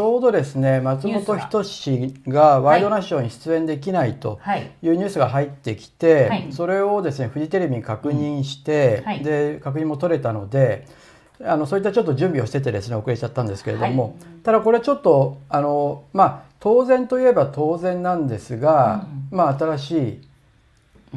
[0.00, 4.40] ちょうどですね松本人志がワイドナショーに出演できないと
[4.80, 4.88] い。
[4.88, 9.04] うニュースが入ってきて、はい、それをですねフジテレビに確認して、うん。
[9.04, 10.86] はい、で確認も取れたので
[11.44, 20.20] あのそういったちょっと準備をしててですね遅れちゃったんですけれども、はい、ただこれちょっとあのまあ当然といえば当然なんですが、うん、まあ新しい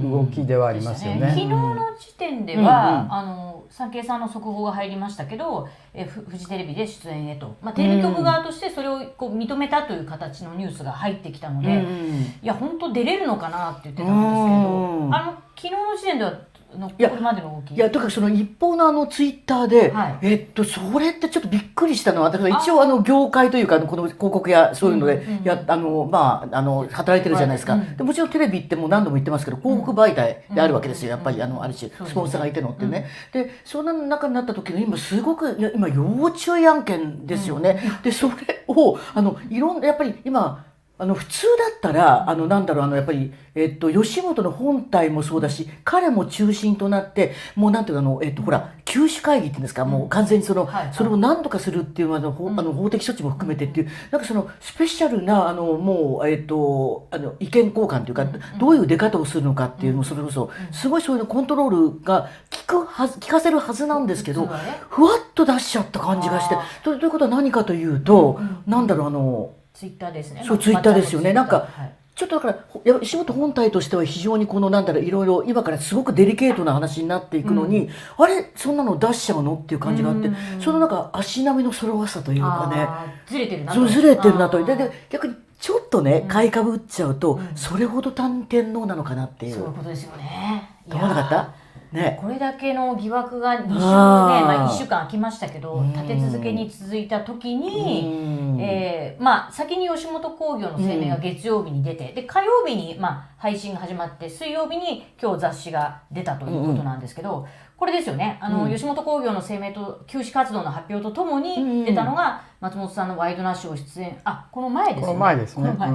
[0.01, 1.15] 動きではありますよね。
[1.15, 1.27] うんね。
[1.29, 3.42] 昨日の時点では、うんうん、あの
[3.75, 11.75] 産経さんの速報が入りましたけど、えフジテレビで出演へと、まあ、テレビ局側としてそれをこう認めたという形のニュースが入ってきたので、うん。
[11.75, 16.39] うん、いや本当出れるのかなって言ってたんですけど、あの昨日の時点では
[16.77, 17.75] のこれまでの動き。
[17.75, 40.65] いやとかその一方のあのツイッターで、はい、えっとそれってちょっとびっくりしたのはだから一応あの業界というかこの広告やそういうので、うんうん、やあのまああの働いてるじゃないですか、はい、でもちろんテレビってもう何度も言ってますけど広告媒体であるわけですよ、やっぱりあのある種スポンサーがいてのってね、でそんな中になった時の今すごく今要注意案件ですよね、でそれをあのいろんなやっぱり今
[40.99, 52.31] あの普通だったらあのなんだろうあのやっぱり、えっと、吉本の本体もそうだし彼も中心となってもうなんていうかあの、えっと、ほら休止会議っていうんですか、もう完全にその、それを何とかするっていうのは、あの
[52.73, 58.25] 法的処置も含めてっていうなんかそのスペシャルなあのもう、えっと、あの意見交換というか、
[58.59, 62.29] どういう出方をするのかっていうのそれこそすごいそういうコントロールが
[62.67, 64.47] 効くはず効かせるはずなんですけど、
[64.89, 70.43] ふわっと出しちゃった感じがしてということは何かというと、うなんだろうあのツイッターですね。
[70.45, 71.33] そう、ツイッターですよね。
[71.33, 77.87] なんか、はい、ちょっとだから、仕事本体としては非常にこの、なんだろう、いろいろ、今からすごくデリケートな話になっていくのに、
[78.19, 78.51] うん、あれ？
[78.55, 79.55] そんなの出しちゃうの？
[79.55, 80.29] っていう感じがあって、
[80.61, 82.87] そのなんか、足並みの揃わさというかね。
[83.25, 83.85] ずれてるなと。
[83.87, 84.63] ずれてるなと。
[84.63, 89.53] で、で逆に、ちょっとね、買いかぶっちゃうと、それほど単天皇なのかなっていう。
[89.55, 90.69] そういうことですよね。
[90.91, 91.62] 思わなかった？
[91.93, 108.37] ね、これだけの疑惑が2週,、ねまあ、1週間空きましたけど立て続けに続いた時に、えーまあ、先に吉本興業の声明が月曜日に出てで火曜日に、まあ、配信が始まって水曜日に今日雑誌が出たということなんですけど、これですよね。
[108.41, 114.19] あの、吉本興業の声明と休止活動の発表とともに出たのが、松本さんのワイドナショー出演。
[114.23, 115.07] あこの前ですね。
[115.07, 115.63] この前ですね。
[115.63, 115.91] この前、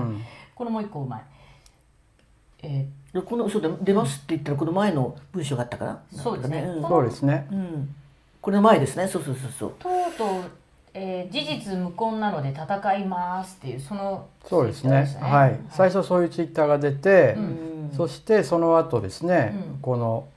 [0.55, 1.23] このもう一個前。
[2.63, 6.01] えーこのそうだ出ますって言ったらこの前の文章があったかな？
[6.13, 6.61] そうですね。
[6.61, 7.47] うん、そうですね。
[7.51, 7.95] うん。
[8.41, 9.09] これの前ですね。
[9.09, 9.73] そうそうそうそう。
[9.79, 10.29] とうとう、
[10.95, 15.09] えー、事実無根なので戦いますっていうその、そうですね。
[15.21, 15.59] はい。
[15.71, 20.29] 最初そういうツイッターが出て、うん、そしてその後ですね、うん、この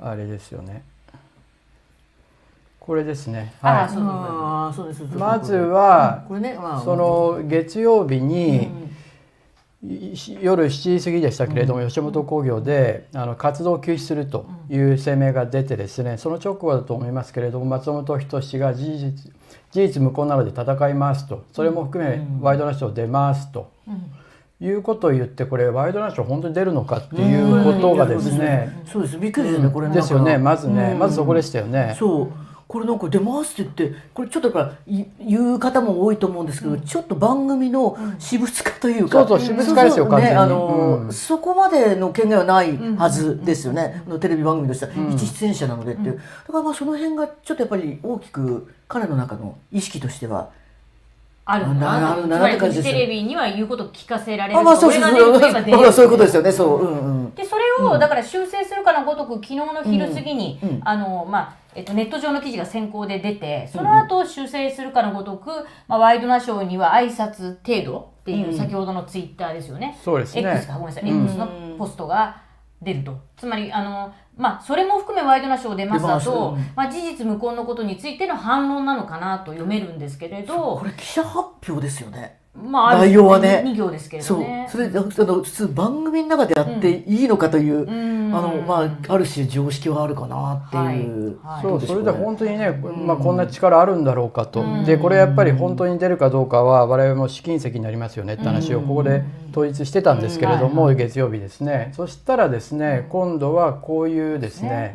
[0.00, 0.84] あれですよね。
[2.80, 3.54] これですね。
[3.62, 4.74] はい。
[4.74, 8.68] そうですまずは、これね、その月曜日に、
[9.82, 19.32] 夜7時過ぎでしたけれども、うん、吉本興業であの活動を休止するという声明が出てですねその直後だと思いますけれども松本人志が事実
[19.72, 21.44] 事実無根なので戦いますと。
[21.52, 23.70] それも含めワイドナショー出ますと、
[24.60, 29.18] いうことを言ってこれワイドナショー本当に出るのかっていうことがですね、そうです。
[29.18, 30.36] びっくりですねこれですよね。
[30.36, 31.96] まずね、まずそこでしたよね。
[31.98, 32.28] そう
[32.72, 50.48] これなんか出ますって言ってこれちょっとやっぱ言う方も多いと思うんですけど、うん、ちょっと番組の私物化というか、うん、そうそう私物化ですよ完全に、ね、あの、うん、そこまでの権限はないはずですよね、うん、テレビ番組としては、一出演者なのでっていう、だからまあその辺がちょっとやっぱり大きく彼の中の意識としては
[51.44, 52.16] あるな？
[52.22, 55.92] つまりフジテレビには言うこと聞かせられるあ、まあ、そうそうそう。
[55.92, 56.52] そういうことですよね。
[56.52, 56.82] そう。
[56.82, 65.50] うんうん、で、それを、だから修正するかのごとく、昨日の昼過ぎに、あの、まあ、えっと、ネット上の記事が先行で出て、その後修正するかのごとく、
[65.88, 69.98] まあ、ワイドナショーには挨拶程度っていう先ほどのツイッターですよね。
[70.02, 70.42] そうですね。
[70.42, 71.08] X か、ごめんなさい。
[71.08, 72.42] X のポストが
[72.80, 73.18] 出ると。
[73.36, 81.38] つまり、あの、まあ、それも含めワイドナショー出ますだと、まあ、事実無根のことについての反論なのかなと読めるんですけれどこれ記者発
[81.68, 84.68] 表ですよねまあ、内容はね2行ですけれどね。
[84.70, 84.86] そう。
[84.86, 91.54] それあの普通番組の中でやっていいのかという、うん、あのまあある種常識はあるかなっていう、はい。
[91.54, 101.92] はい、そうそれで本当にね、まあ、こんな力あるんだろうかと、うん、でこれやっぱり本当に出るかどうかは我々も試金石になりますよねって話をここで統一してたんですけれども、月曜日ですね。
[101.96, 104.94] そしたらですね今度はこういうですね、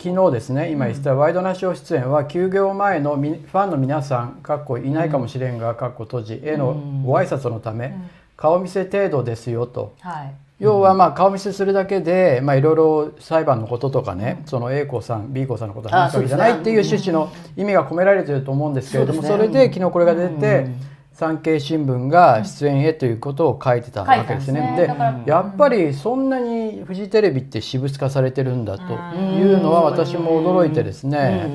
[0.00, 6.74] 昨日ですね今言ったワイドナショー出演は休業前のファンの皆さんかっこいないかもしれんがかっこ閉じへの
[7.04, 7.96] ご挨拶のため、
[8.36, 20.97] 顔見せ程度ですよと、はい、要はまあ顔見せするだけでいろいろ裁判のこととかね、その A 子さん B 子さんのこと話すわけじゃないっていう趣旨の意味が込められてると思うんですけれどもそれで昨日これが出て。
[21.18, 24.74] 産経新聞が出演へということを書いてたわけですね。
[24.78, 28.84] で、ね、やっぱりそんなにフジテレビって私物化されてるんだと
[29.16, 31.48] いうのは私も驚いてですね。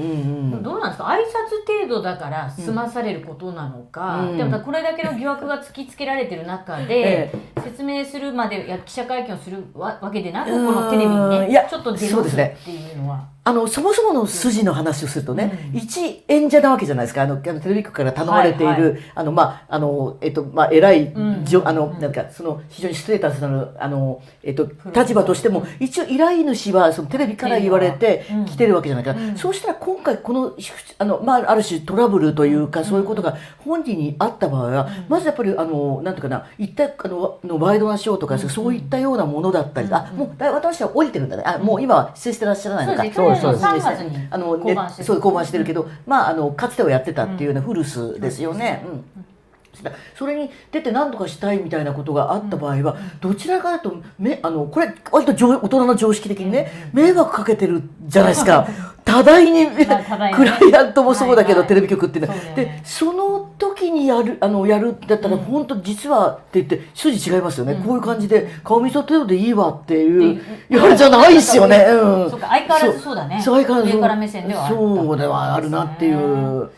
[0.62, 1.06] どうなんですか？
[1.06, 7.34] 挨拶程度だから済まされることなのか、うん、でもこれだけの疑惑が突きつけられてる中で、
[7.64, 13.34] 説明するまでや記者会見をするわけでなくこのテレビにねちょっと出ますっていうのは。
[13.46, 17.24] あのそもそもの筋の話をするとね、うん、一演者なわけじゃないですか。
[17.24, 30.56] あのテレビ局から頼まれている、はいはい、あのまああのえっとまあ偉い、うん、あのなんかその非常にステータスのあのえっと立場としても一応依頼主はそのテレビから言われて来てるわけじゃないか、うん、そうしたら今回この
[31.00, 41.44] あのまあある種トラブルというかそういうことが本人にあった場合は、まずやっぱりあのなんていうかな一体あののワイドナショーとか、そういったようなものだったり、あもう私は降りてるんだね。
[41.46, 43.04] あもう今は出演してらっしゃらないのか。
[43.14, 44.28] そうそうですね。
[44.31, 48.86] あのね、そう降板してるけど、まああのかつてはやってたっていうような古巣ですよね。
[49.16, 49.25] うん
[50.16, 58.68] それに出て何とかしたいみたいなことがあった場合は、どちらかとめあのこれ割と大人の常識的にね、迷惑かけてるじゃないですか。
[59.06, 73.42] 多大に、 クライアントもそうだけど、テレビ局っていうのは、でその時にやるあのやるだったら、本当実はって言って筋違いますよね、こういう感じで顔見せ程度でいいわっていうやるじゃないですよね、うん、そうか相変わらずそうだね。
[73.44, 76.70] 相変わらず上から目線ではそうではあるなっていう。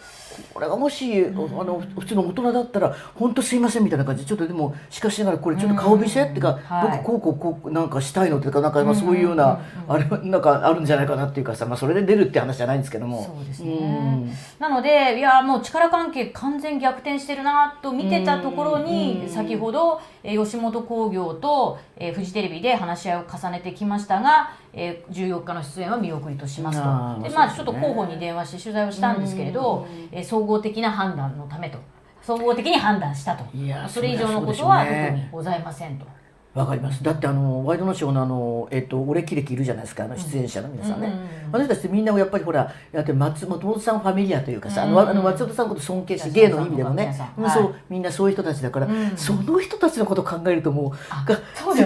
[0.55, 6.23] これがもし、あの普通の大人だったら本当すいませんみたいな感じでちょっとでもしかしながらこれちょっと顔見せ？
[6.23, 6.59] っていうか、
[7.03, 9.59] 僕こうこうこうなんかしたいのっていうかなんかまあそういうような、
[9.89, 13.25] あれなんかあるんじゃないかなっていうかさ、まあ、それで出るって話じゃないんですけども。
[13.25, 19.99] そうですね、なのでいやもう力関係完全逆転してるなと見てたところに、先ほど
[20.33, 27.23] 吉本興業と、えー、フジテレビで話し合いを重ねてきましたが、えー、14日の出演は見送りとしますと。
[27.23, 31.77] で、まあ、ちょっと広報に電話して取材をしたんですけれど、えー、総合的な判断のためと。
[32.21, 33.45] 総合的に判断したと。
[33.87, 36.07] それ以上のことは特にございませんと。
[36.55, 37.03] わかります。
[37.03, 40.05] だってあのワイドナショーのあの、えっと、俺キレキいるじゃないですか。
[40.05, 41.13] あの出演者の皆さんね、
[41.51, 48.87] あの人たちみんなやっぱりほらやって松本さんファミリアというかさ、あのあの松本さんのこと尊敬して芸の意味でもね、はい、そうみんなそういう人たちだから、
[49.17, 51.35] その人たちのことを考えるともうが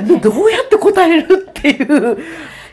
[0.01, 2.17] ね、どうやって答えるっていう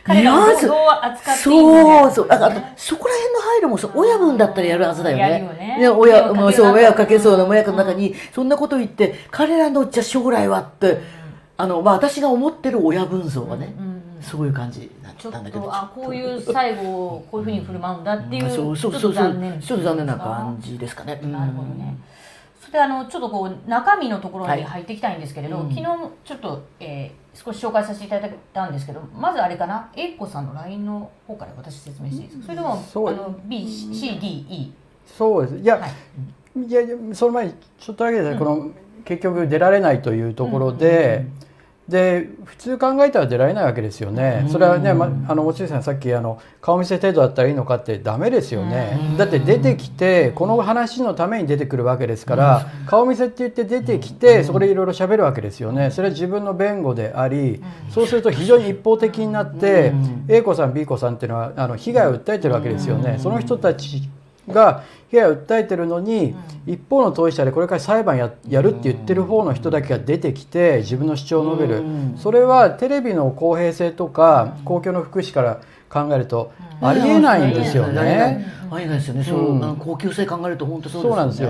[0.03, 0.55] 彼らをどう
[1.01, 2.27] 扱っていいそうそう。
[2.27, 3.91] だからそこら辺の配慮もそう。
[3.95, 5.41] 親分だったらやるはずだよね。
[5.57, 5.77] ね。
[5.79, 11.17] ね親もうそう親をかけそうな親子の中にそんなこと言って彼らのじゃ将来はって。
[11.57, 15.67] あのまあ私が思ってる親分像はね、うんうん、そういう感じだったんだけど。
[15.73, 21.19] あこういう最後こういうふうに振る舞うんだっていう、うん、そうそうそうそうちょっと残念な感じですかね。
[21.23, 21.97] なるほどね。
[22.59, 25.83] それであのちょっとこう中身のところに入っていきたいんですけれど、はい、昨日
[26.25, 32.45] ちょっと、えー、少し紹介させていただいたんですけどまずあれかな？A 子さんの LINE の方から私説明していいですか？
[32.45, 34.71] それともあの BCDE
[35.07, 35.57] そうです。
[35.57, 35.91] いや、はい、
[36.61, 36.81] いや
[37.13, 38.71] その前にちょっとだけで、うん、この
[39.05, 41.36] 結局出られないというところで、うんうん
[41.89, 44.45] で普通考えたら出られないわけですよね。
[44.49, 48.99] それはね、ま、あの望月さんさっきあの顔見せ程度だったらいいのかってダメですよね。
[49.17, 55.91] だって出てきてこの話のために出てくるわけですから顔見せって言って出てきてそこでいろいろ喋るわけですよね。
[55.91, 59.93] それは自分の弁護でありそうすると非常に一方的になって
[60.27, 63.17] A 子さん B 子さんっていうのはあの被害を訴えてるわけですよね。
[63.19, 64.09] その人たち
[64.49, 66.35] が被害を訴えてるのに、
[66.65, 71.83] 一方の当事者でこれから裁判ややるって言ってる方の人だけが出てきて自分の主張を述べる、
[72.17, 76.51] それはテレビの公平性とか公共の福祉から考えると
[76.81, 78.45] ありえないんですよね。
[78.69, 79.23] ありえないですよね。
[79.23, 81.49] そう、高級性考えると本当そうなんですよ。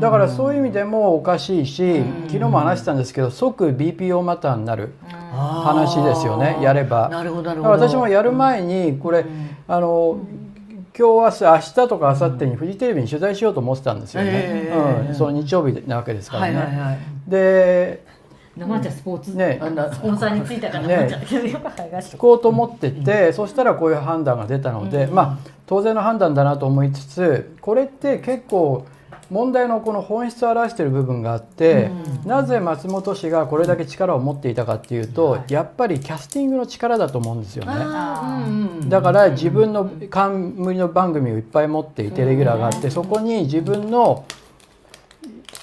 [0.00, 4.94] だからそういう意味でもおかしいし、昨日も話したんですけど即 BPO マターになる
[5.32, 7.08] 話ですよねやれば。
[7.08, 9.24] なるほど私もやる前にこれ
[9.68, 10.18] あの
[10.96, 16.56] 今日明日とか明後日にフジテレビに取材しようと思ってたんですよね、えー、うん、その日曜日なわけですからね。
[16.56, 18.04] はいはいはい、で
[18.54, 19.58] 生茶スポーツね、
[19.94, 28.84] スポンサーについたからね、聞こうと思ってて、うん、そしたらこういう判断が出たので、うん、まあ当然の判断だなと思いつつこれって結構
[29.32, 31.90] 問題のこの本質を表している部分があって、
[32.22, 37.72] うん、なぜ松本氏がこれだけ力を持っていたかっていうと、やっぱりキャスティングの力だと思うんですよね。
[38.88, 44.26] だから自分の冠の番組をいっぱい持っていてレギュラーがあってそこに自分の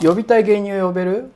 [0.02, 1.32] 呼びたい芸人を呼べる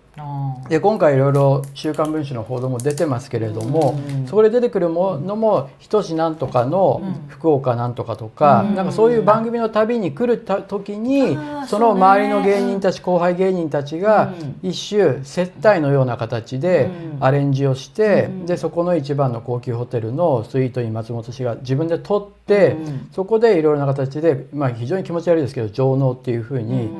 [0.69, 11.35] で今回いろいろ「週刊文春」の報道も出てますけれども、うん、そこで出てくるものも「ひとしなんとかの福岡なんとか」とか、うん、なんかそういう番組の旅に来る時に、
[11.67, 22.77] その周りの芸人たち後輩芸人たちが一種接待のような形でアレンジをして、でそこの一番の高級ホテルのスイートに松本氏が自分で取って、
[23.13, 26.91] そこでいろいろな形で、まあ、非常に気持ち悪いですけど上納っていうふうに。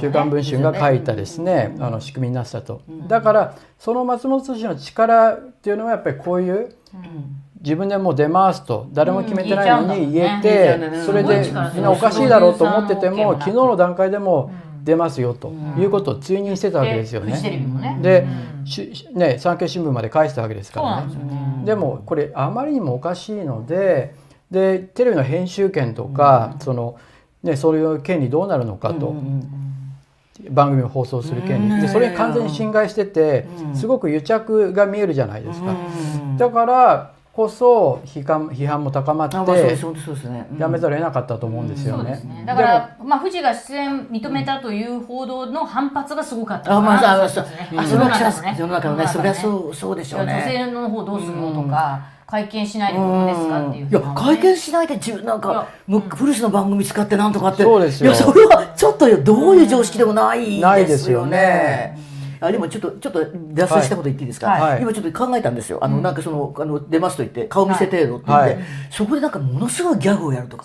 [0.00, 6.74] 週刊文春が書いたですね、あの仕組みになったと、だからその松本氏の力っていうのはやっぱりこういう
[7.60, 10.42] 自分でもう出ますと誰も決めてないのに言えうん。
[10.42, 11.40] て、それで
[11.74, 13.38] みんなおかしいだろうと思っててもうん。
[13.38, 14.50] 昨日の段階でも
[14.82, 15.80] 出ますよとうん。
[15.80, 17.98] いうことを追認してたわけですよね。
[18.02, 18.26] で
[19.14, 21.64] ね、産経新聞まで返したわけですからね。
[21.64, 24.14] でもこれあまりにもおかしいので
[24.50, 26.96] でテレビの編集権とか、その
[27.42, 29.58] ね、そういう権利どうなるのかと、うんうん
[30.50, 31.82] 番組を放送する権利。
[31.82, 33.76] でそれに完全に侵害しててうん。
[33.76, 35.70] すごく癒着が見えるじゃないですか。
[35.70, 39.36] うんだからこそ批判批判も高まって。
[40.58, 42.10] やめざるを得なかったと思うんですよね。
[42.24, 42.44] ね。
[42.46, 46.76] だから、まあ、富士が出演認めたという報道の反発がすごかった。
[46.76, 47.44] あまあかなあそう。
[47.44, 50.52] と思いあますねその中世世の中のねそりゃそうそうでしょういや女ね。
[50.52, 57.62] 性の方どうするのとか、会見しないでどうですかっていういや会見しないで自分なんかむ古市の番組使ってなんとかって。
[57.62, 58.10] そうですよ。
[58.10, 61.30] いやそれはちょっとよどういう常識でもないないですよですよね。
[61.36, 61.98] ね。
[62.40, 64.80] あでもちょっとちょっと脱線したこと言っていいですか、はい。
[64.80, 65.78] 今ちょっと考えたんですよ。
[65.82, 68.64] あの、なんかそのあの出ますと言って顔見せ程度って言って、はい。
[68.90, 70.64] そこでなんかものすごいギャグをやるとか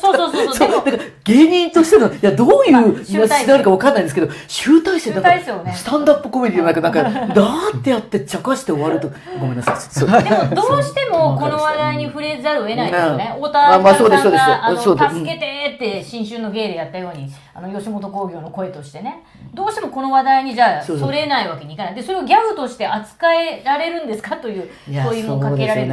[0.00, 0.68] そうそうそうそう。
[0.68, 5.74] でもだから芸人としてのいやどういうまあ集大成やつになるかわかんないんですけど集大成だからね。
[5.74, 9.76] スタンダップコメディの中なんか だーってやって茶化して終わるとごめんなさい。
[9.78, 10.08] そう。
[10.08, 13.32] でもどうしてもこの話題に触れざるを得ないですよね。
[13.36, 13.42] うん。
[13.42, 15.14] 太田あまあそうですさんがあのそうです。
[15.16, 19.24] 助けてって新春の芸でやったようにあの吉本興業の声としてね。
[19.54, 21.94] どうしてもこの話題にじゃあそれないわけにいかない。
[21.94, 25.90] でそれをギャグとして扱えられるんですかという問いもかけられるし。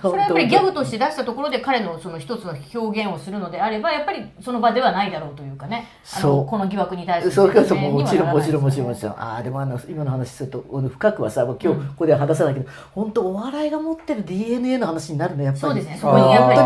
[0.00, 5.86] それはやっぱりギャグとして出したところで彼のその一つの表現をするのであればやっぱりその場ではないだろうというかね。
[6.14, 6.36] あそう。
[6.38, 9.12] のこの疑惑に対するそうかそうもちろんもちろんもちろんもちろん。
[9.12, 15.60] ああでもあの今の話すると俺深くはさ今日ここでは話さないけど、本当お笑いが持ってる DNA の話になるねやっぱり。
[15.60, 15.98] そうですね。
[16.00, 16.58] そこにやっぱり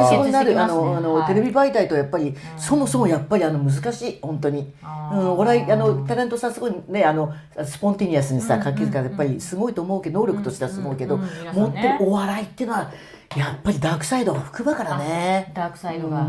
[0.56, 1.26] あのあの、はい。
[1.28, 2.19] テレビ媒体とやっぱり、
[2.56, 4.72] そもそもやっぱりあの難しい本当に。
[5.12, 7.32] うん、お笑いあのタレントさんすごいねあの
[7.64, 11.18] スポンティニアスにさ書きからやっぱりすごいと思うけど能力としてはすごいけど、
[11.52, 12.90] 持っねてるお笑いっていうのは
[13.36, 15.52] やっぱりダークサイドが含むからね。
[15.54, 16.26] ダークサイドが。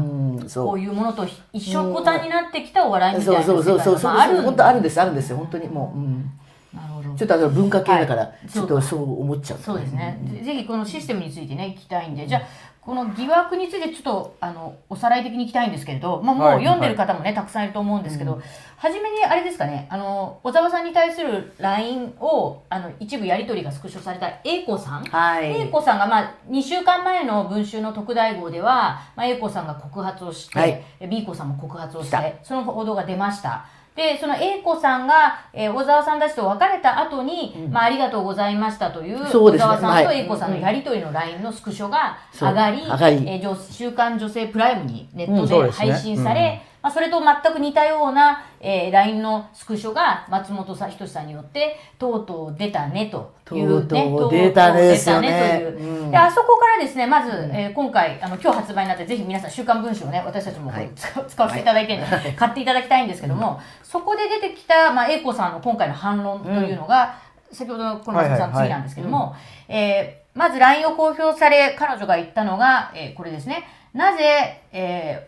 [0.53, 5.38] こういうものと一緒くたになってきたお笑いみたいなそうそうそうそうあある本当あるんですあるんですよ。
[5.38, 6.31] 本当にもう、うん、
[6.74, 7.15] なるほど。
[7.15, 8.50] ちょっとあの文化系だから、はい。
[8.50, 12.27] ちょっとそう思っちゃう、そうですね、ぜぜひこのシステムについてね聞きたいんで。
[12.27, 12.41] じゃあ
[12.82, 18.42] この疑惑についてちょっとあのおさらい的にいきたいんですけれど、まあ、もうはい読んでる方もね、たくさんいると思うんですけど、
[18.78, 25.04] 初めにあれですかねあの小沢さんに対する LINE をあの一部やり取りがスクショされた A 子さん？
[25.04, 25.62] はい。
[25.62, 30.84] 英子さんが、まあ、2週間前の文春の特大号では、まあ、英子さんが告発をして、はい。
[31.00, 39.29] え B 子さんも告発をしてその報道が出ましたでその A 子さんが、えー小沢さんたちと別れた後に、まあ、ありがとうございましたというね
[39.60, 55.60] 沢さんとはい A 子さんのやり取りの LINE のスクショが上がり,、上がりえー女週刊女性プライムにネットで配信され、まあ、それと全く似たような、えー LINE のスクショが松本さ人志さんによってとうとう出たねというねとうとう出たねですよね。
[55.64, 56.04] という。
[56.04, 56.12] うん。
[56.12, 60.90] であそこからですねまず、えー今回あの今日発売になってぜひ皆さん「週刊文春」をね私たちもはい。
[60.96, 67.16] 使,、使わせていただいてるんで、買っていただきたいんですけども、そこで出てきた、まあ、英子さんの今回の反論というのが、
[67.52, 69.36] 先ほどのこの松本さんのはいはいはい次なんですけども、
[69.68, 73.66] えーまず LINE を公表され彼女が言ったのが、えーこれですね。
[73.94, 75.28] なぜ、え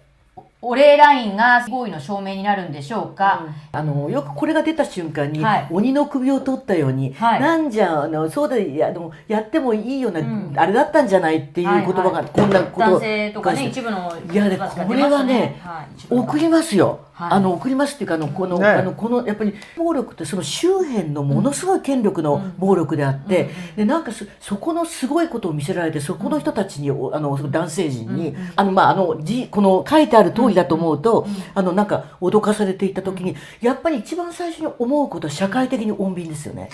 [0.64, 5.68] ーおお礼 LINE が合意の証明になるんでしょうか、あのよくこれが出た瞬間に、はい。
[5.70, 7.42] 鬼の首を取ったように、はい。
[7.42, 10.54] なんじゃあのそうだやあのやってもいいような、ん。
[10.56, 12.14] あれだったんじゃないっていう言葉が、はい。
[12.14, 15.88] はいこんなこと男性とかね一部のいやで方がこれはねはい。
[16.10, 17.32] 送りますよ、はい。
[17.32, 18.68] あの送りますっていうかあのこの,、ね。
[18.68, 36.70] あのこのやっぱり暴力ってその周辺のものすごい権力の暴力であって、でなんかそそこのすごいことを見せられてそこの人たちにおあのその男性陣に、あのまああのじこの書いてある通りだと思うと、あのなんか脅かされていた時に、やっぱり一番最初に思うことは社会的に穏便ですよね。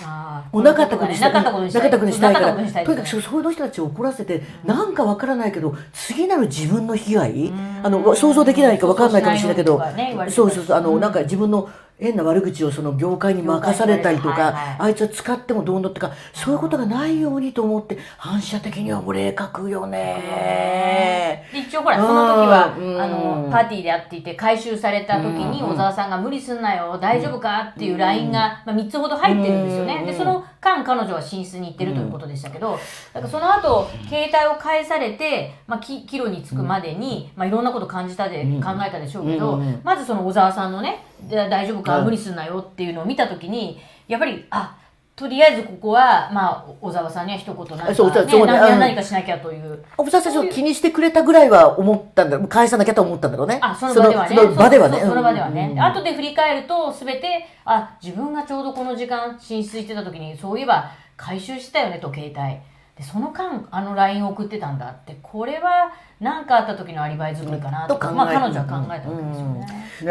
[0.52, 1.32] もうなかったことにしたい。
[1.32, 2.54] なかったことにしたいなかったことにしたいから。
[2.54, 9.80] とにかくそういう人たちを怒らせて、なんかわからないけど、次なる自分の被害、あの想像できないかわからないかもしれないけど
[10.28, 11.68] そうそうそう、あのなんか自分の
[12.00, 14.76] 変な悪口をその業界に任されたりとか、はいはい。
[14.78, 21.44] あいつは使ってもどうのってか、そういうことがないようにと思って、反射的にはお礼書くよね。
[21.52, 30.04] で一応ほらその時はうんあのパーティーであっていて回収された時に小沢さんが「無理すんなよ大丈夫か?」っていう LINE が、まあ、3つほど入ってるんですよね。
[30.06, 32.78] でその間彼女は寝室に行ってるということでしたけど
[33.12, 41.98] だからその後携帯を返されて、まあ、き帰路に着くまでに、まあ、いろんなこと感じたで、考えたでしょうけど、まずその小沢さんのね「で大丈夫か？
[41.98, 44.76] うん無理すんなよ」っていうのを見た時にやっぱりあ
[45.16, 49.84] とりあえずここは、まあ、小沢さんには一言何か、ね、何かしなきゃという。
[49.98, 53.58] おぶさんを気にしてくれたぐらいは思ったんだろう返さなきゃと思ったんだろうね。
[53.60, 54.98] あその場ではね。
[55.00, 55.76] その場ではね。
[55.78, 62.56] 後で振り返ると全てあ自分がちょうどこの時間寝室行ってた時にそういえば回収してたよねと携帯
[63.00, 65.90] でその間あの LINE を送ってたんだってこれは
[66.20, 69.46] 何かあった時のアリバイ作りかなとか、まあ、彼女は考えたわけですよ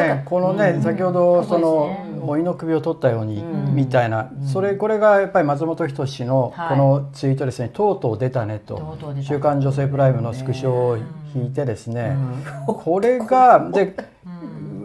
[0.03, 0.15] ね。
[0.15, 10.97] ね、このね、先ほどその老いの首を取ったようにみたいな、それこれがやっぱり松本人志のこのツイートですね、とうとう出たねと「週刊女性プライム」のスクショを
[11.35, 12.17] 引いてですね、
[12.65, 13.95] これがで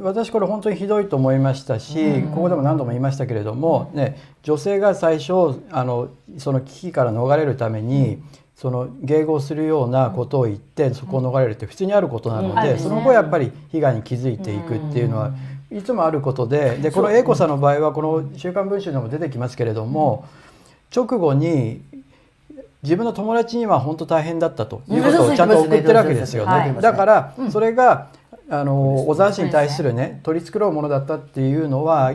[0.04, 8.22] 私これ本当にひどいと思いましたし、ここでも何度も言いましたけれども、ね、女性が最初あのその危機から逃れるために、
[8.54, 15.32] その迎合するようなことを言ってそこを逃れるって普通にあることなので、その後やっぱり被害に気づいていくっていうのは
[15.72, 20.26] いつもあることででこの英子さんの場合はこの「週刊文春」でも出てきますけれども
[20.94, 21.82] 直後に
[22.82, 26.76] 自分の友達には本当大変だったということをちゃんと送ってるわけですよね。
[26.80, 28.08] だからそれが
[28.48, 32.12] あの小沢氏に対するね取り繕うものだったっていうのは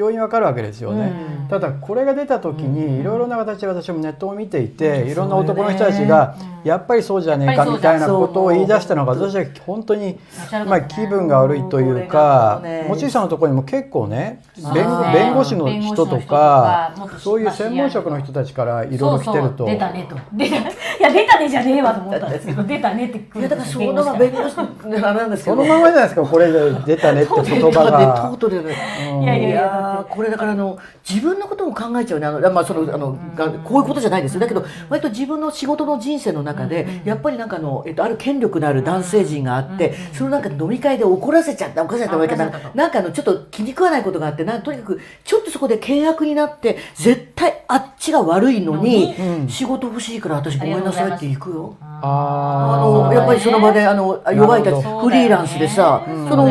[0.00, 10.18] 要因わかるわけですよね、うん、ただこれが出た時にいろいろな形で私もネットを見ていて、いろんな男の人たちがやっぱりそうじゃねえかみたいなことを言い出したのが私は本当に
[10.66, 14.42] まあ気分が悪いというか望月さんのところにも結構ね
[14.74, 19.64] 弁弁護士の人とかそういう専門職の人たちからいろいろ来てると。
[19.64, 20.16] 出たねと。
[20.32, 20.56] 出た。
[20.60, 20.62] い
[21.00, 25.56] や出たねじゃねえわと思ったんですけど出たねってくるいやだからその弁護士なんですけど。
[25.56, 28.30] そのままじゃないですかこれで出たねって言葉が。
[29.22, 30.78] いやいやいやこれだからあの
[31.08, 32.26] 自分のことも考えちゃうね。
[32.26, 33.18] あのまあそのあの
[33.64, 34.40] こういうことじゃないですよ。
[34.40, 49.14] だけど割と自分の仕事の人生の中で、やっぱりなんかの、えっと、ある権力のある男性陣があって、そのなんか飲み会で怒らせちゃった怒らせちゃったわけななんかあのちょっと気に食わないことがあってなとにかくちょっとそこで険悪になって絶対あっちが悪いのに、
[49.48, 51.76] 仕事欲しいから私ごめんなさいって行くよ。
[52.02, 56.44] あのやっぱりその場であの弱いたちフリーランスでさ、その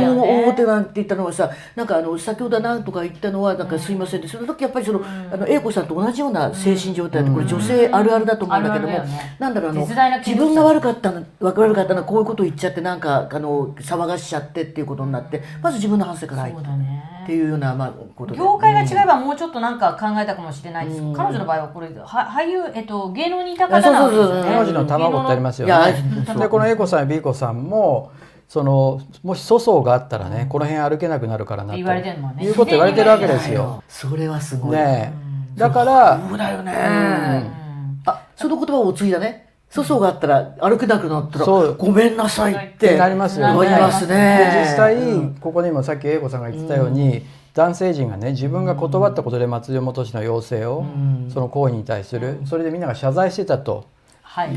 [0.47, 8.97] 大手なんて言ったのはさなんかあの先ほど何とか言ったのはなんかすいませんでその時やっぱりそのあの英子さんと同じような精神状態でこれ女性あるあるだと思うんだけども、
[9.39, 17.09] なんだろうあの自分が悪かったの悪かったのはこういうことを言っちゃってなんかあの騒がしちゃってっていうことになってまず自分の反省から入って。
[17.29, 24.41] っていうようなまあこと業界が違えばもうちょっとなんか考えたかもしれないです、うん、彼女の場合はこれは俳優、えっと、芸能にいた方なんですよね。
[24.49, 28.11] 彼女の卵ってありますよねでこの A 子さん B 子さんも
[28.49, 31.77] そのもし粗相があったらねこの辺歩けなくなるからなと。
[31.77, 32.43] 言われてるのね。
[32.43, 33.83] いうこと言われてるわけですよ。
[33.87, 34.71] それはすごい。
[34.71, 35.13] ね
[35.55, 36.71] だからそうだよね、
[38.05, 39.49] あその言葉をお継いだね。
[39.69, 42.97] 粗相があったら歩けなくなったらごめんなさいって。
[42.97, 43.69] なりますよね。
[43.69, 44.65] ますね。
[44.67, 44.95] 実際
[45.41, 50.85] ここにもさっき英子さんが言ってたように、男性陣がね自分が断ったことで松本氏の要請を、
[51.31, 53.85] その行為に対するそれでみんなが謝罪してたと。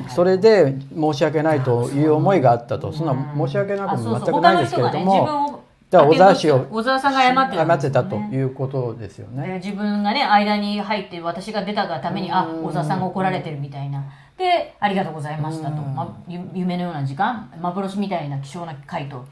[0.08, 2.92] それで申し訳ないという思いがあったと。
[2.92, 5.62] そんな申し訳なくも全くないですけれども。
[5.90, 9.60] だから小沢氏を小沢さんが謝って謝ってたということですよね。
[9.62, 14.02] 自分がね間に入って私が出たがためにあ小沢さんが怒られてるみたいな。
[14.38, 19.24] でありがとうございましたと、ま、夢のような時間幻みたいな希少な回と。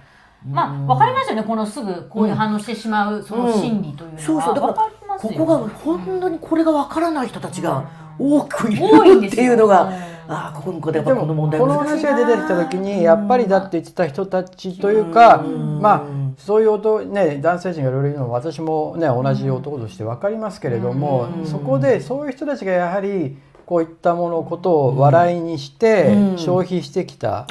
[0.47, 4.55] まあ分かりますよねこのすぐこういう反応してしまうその心理というのは、そうそう。
[4.55, 4.75] だから
[5.19, 7.85] ここが本当にこれが分からない人たちが
[8.19, 10.10] 多くいるっていうのが。
[10.33, 15.39] あこここでこの問題この話が出てきた時にやっぱりだって言ってた人たちというか
[15.81, 16.03] まあ
[16.39, 27.47] そういう音ね男性陣がいろいろいるのは私もね同じ男として分かりますけれどもそこでそういう人たちがやはりこういったものことを笑いにして消費してきた、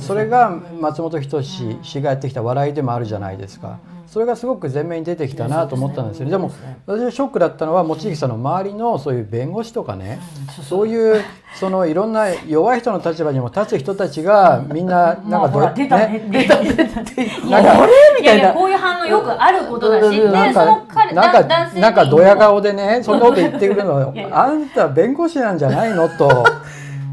[0.00, 3.78] それが松本人志氏がやってきた笑いでもあるじゃないですか。
[4.12, 6.32] それがすごく前面に出てきたなと思ったんですよね。
[6.32, 6.52] でも
[6.84, 10.20] 私はショックだったのは望月さんの周りのそういう弁護士とかね
[10.68, 17.00] そういうそのいろんな弱い人の立場にも立つ人たちがみんななんかどうやって、ね、出た出た。
[17.00, 18.52] っ てなんかみたいな。
[18.52, 26.44] こういう反応よくあることだしなんかなんかなんかドヤ顔でねそんなこと言ってくるの あんた弁護士なんじゃないのと。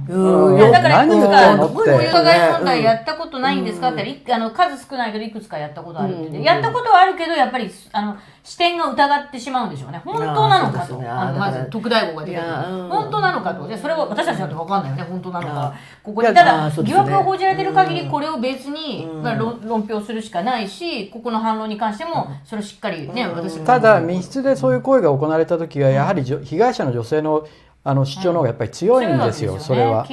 [0.10, 10.02] うん、いやだからいくつかお伺い問題やったことないんですかって言ったら、あの数少ないけどいくつかやったことあるって、やったことはあるけどやっぱりあの視点が疑ってしまうんでしょうね。
[10.04, 12.50] 本当なのかと、あのまず特大号が出てくる
[12.89, 13.67] 本当なのかと。
[13.67, 15.04] でそれは私たちだって分かんないよね。
[15.04, 15.76] 本当なのか。
[16.04, 27.48] ここにただ疑惑が報じられてる限りこれを別に、まあ、論評するしかないしここの反論に関してもそれをしっかりね私ただ密室でそういう行為が行われた時はやはり被害者の女性の
[27.84, 30.06] あの主張の方がやっぱり強いんですよ、それは。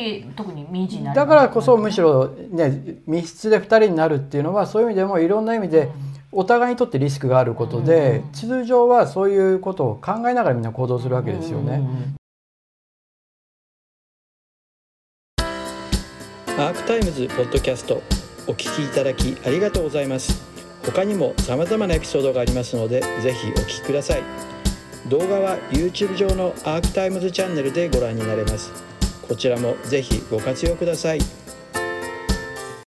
[1.15, 5.91] だからこそむしろね密室で2人になるっていうのはそういう意味でもいろんな意味で
[6.33, 11.83] お互いにとってリスクがあることで、通常はそういうことを考えながらみんな行動するわけですよね。
[16.59, 18.01] アークタイムズポッドキャスト
[18.47, 20.43] お聞きいただきありがとうございます。
[20.85, 24.56] 他にも様々なエピソードがありますのでぜひお聞きください。
[25.09, 28.73] 動画は YouTube 上のアークタイムズチャンネルでご覧になれます。
[29.27, 31.46] こちらもぜひご活用ください。